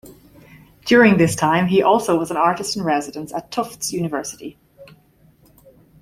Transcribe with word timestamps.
During 0.85 1.17
this 1.19 1.35
time, 1.35 1.67
he 1.67 1.83
also 1.83 2.17
was 2.17 2.31
an 2.31 2.37
artist 2.37 2.75
in 2.75 2.81
residence 2.83 3.31
at 3.31 3.51
Tufts 3.51 3.93
University. 3.93 4.57